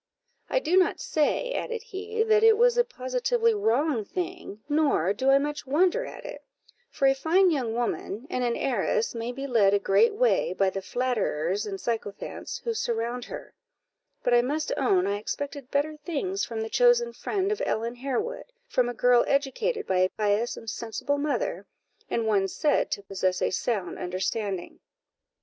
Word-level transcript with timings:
"I 0.49 0.57
do 0.57 0.77
not 0.77 0.99
say," 0.99 1.53
added 1.53 1.83
he, 1.83 2.23
"that 2.23 2.43
it 2.43 2.57
was 2.57 2.75
a 2.75 2.83
positively 2.83 3.53
wrong 3.53 4.03
thing, 4.03 4.63
nor 4.67 5.13
do 5.13 5.29
I 5.29 5.37
much 5.37 5.67
wonder 5.67 6.05
at 6.07 6.25
it; 6.25 6.43
for 6.89 7.05
a 7.07 7.13
fine 7.13 7.51
young 7.51 7.75
woman, 7.75 8.25
and 8.27 8.43
an 8.43 8.55
heiress, 8.55 9.13
may 9.13 9.31
be 9.31 9.45
led 9.45 9.75
a 9.75 9.79
great 9.79 10.15
way, 10.15 10.53
by 10.53 10.71
the 10.71 10.81
flatterers 10.81 11.67
and 11.67 11.79
sycophants 11.79 12.57
who 12.63 12.73
surround 12.73 13.25
her; 13.25 13.53
but 14.23 14.33
I 14.33 14.41
must 14.41 14.71
own 14.75 15.05
I 15.05 15.19
expected 15.19 15.69
better 15.69 15.95
things 15.97 16.43
from 16.43 16.61
the 16.61 16.69
chosen 16.71 17.13
friend 17.13 17.51
of 17.51 17.61
Ellen 17.63 17.93
Harewood, 17.97 18.45
from 18.65 18.89
a 18.89 18.95
girl 18.95 19.23
educated 19.27 19.85
by 19.85 19.99
a 19.99 20.09
pious 20.09 20.57
and 20.57 20.67
sensible 20.67 21.19
mother, 21.19 21.67
and 22.09 22.25
one 22.25 22.47
said 22.47 22.89
to 22.89 23.03
possess 23.03 23.39
a 23.39 23.51
sound 23.51 23.99
understanding." 23.99 24.79